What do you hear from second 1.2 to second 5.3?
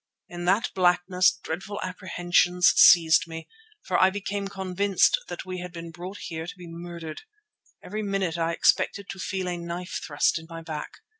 dreadful apprehensions seized me, for I became convinced